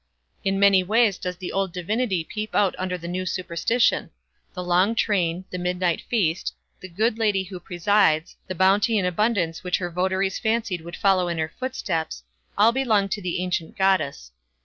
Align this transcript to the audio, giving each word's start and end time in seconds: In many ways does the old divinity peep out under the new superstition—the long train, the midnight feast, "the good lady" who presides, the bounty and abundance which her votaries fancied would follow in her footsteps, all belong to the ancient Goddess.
In 0.43 0.59
many 0.59 0.81
ways 0.81 1.19
does 1.19 1.35
the 1.37 1.51
old 1.51 1.71
divinity 1.71 2.23
peep 2.23 2.55
out 2.55 2.73
under 2.79 2.97
the 2.97 3.07
new 3.07 3.23
superstition—the 3.23 4.63
long 4.63 4.95
train, 4.95 5.45
the 5.51 5.59
midnight 5.59 6.01
feast, 6.09 6.55
"the 6.79 6.89
good 6.89 7.19
lady" 7.19 7.43
who 7.43 7.59
presides, 7.59 8.35
the 8.47 8.55
bounty 8.55 8.97
and 8.97 9.07
abundance 9.07 9.63
which 9.63 9.77
her 9.77 9.91
votaries 9.91 10.39
fancied 10.39 10.81
would 10.81 10.95
follow 10.95 11.27
in 11.27 11.37
her 11.37 11.53
footsteps, 11.59 12.23
all 12.57 12.71
belong 12.71 13.09
to 13.09 13.21
the 13.21 13.43
ancient 13.43 13.77
Goddess. 13.77 14.31